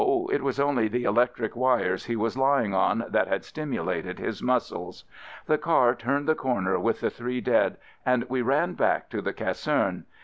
[0.31, 5.03] it was only the electric wires he was lying on that had stimulated his muscles.
[5.45, 9.31] The car turned the corner with the three dead and we ran back to the
[9.31, 10.05] ca serne.